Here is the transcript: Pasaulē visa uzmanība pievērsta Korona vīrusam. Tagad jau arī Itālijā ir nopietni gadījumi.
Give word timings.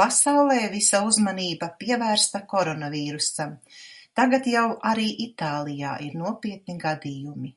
Pasaulē 0.00 0.58
visa 0.74 1.00
uzmanība 1.06 1.68
pievērsta 1.80 2.42
Korona 2.52 2.92
vīrusam. 2.92 3.56
Tagad 4.22 4.48
jau 4.52 4.64
arī 4.92 5.08
Itālijā 5.26 5.98
ir 6.08 6.16
nopietni 6.24 6.80
gadījumi. 6.88 7.54